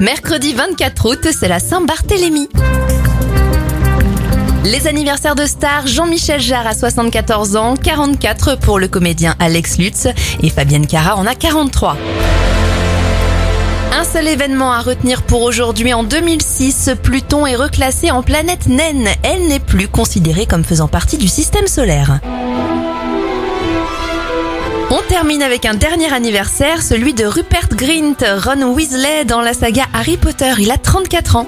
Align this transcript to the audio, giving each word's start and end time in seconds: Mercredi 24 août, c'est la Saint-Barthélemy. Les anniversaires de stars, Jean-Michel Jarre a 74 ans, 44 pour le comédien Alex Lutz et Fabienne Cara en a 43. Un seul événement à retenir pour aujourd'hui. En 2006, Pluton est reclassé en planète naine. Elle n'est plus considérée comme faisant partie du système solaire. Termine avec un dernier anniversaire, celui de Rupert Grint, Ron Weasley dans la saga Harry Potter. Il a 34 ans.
Mercredi 0.00 0.54
24 0.54 1.08
août, 1.08 1.28
c'est 1.30 1.48
la 1.48 1.60
Saint-Barthélemy. 1.60 2.48
Les 4.64 4.86
anniversaires 4.86 5.36
de 5.36 5.46
stars, 5.46 5.86
Jean-Michel 5.86 6.40
Jarre 6.40 6.66
a 6.66 6.74
74 6.74 7.56
ans, 7.56 7.76
44 7.76 8.56
pour 8.56 8.78
le 8.78 8.88
comédien 8.88 9.36
Alex 9.38 9.78
Lutz 9.78 10.08
et 10.42 10.50
Fabienne 10.50 10.86
Cara 10.86 11.16
en 11.16 11.26
a 11.26 11.34
43. 11.34 11.96
Un 13.92 14.04
seul 14.04 14.26
événement 14.26 14.72
à 14.72 14.80
retenir 14.80 15.22
pour 15.22 15.42
aujourd'hui. 15.42 15.94
En 15.94 16.02
2006, 16.02 16.90
Pluton 17.00 17.46
est 17.46 17.56
reclassé 17.56 18.10
en 18.10 18.22
planète 18.22 18.66
naine. 18.66 19.08
Elle 19.22 19.46
n'est 19.46 19.60
plus 19.60 19.86
considérée 19.86 20.46
comme 20.46 20.64
faisant 20.64 20.88
partie 20.88 21.18
du 21.18 21.28
système 21.28 21.68
solaire. 21.68 22.18
Termine 25.14 25.42
avec 25.42 25.64
un 25.64 25.74
dernier 25.74 26.12
anniversaire, 26.12 26.82
celui 26.82 27.14
de 27.14 27.24
Rupert 27.24 27.68
Grint, 27.70 28.16
Ron 28.20 28.74
Weasley 28.74 29.24
dans 29.24 29.42
la 29.42 29.54
saga 29.54 29.84
Harry 29.94 30.16
Potter. 30.16 30.54
Il 30.58 30.72
a 30.72 30.76
34 30.76 31.36
ans. 31.36 31.46